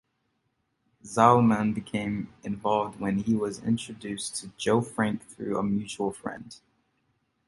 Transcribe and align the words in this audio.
Zalman 1.03 1.75
became 1.75 2.33
involved 2.41 2.99
when 2.99 3.19
he 3.19 3.35
was 3.35 3.61
introduced 3.63 4.35
to 4.37 4.47
Joe 4.57 4.81
Frank 4.81 5.21
through 5.21 5.59
a 5.59 5.63
mutual 5.63 6.11
friend. 6.11 6.59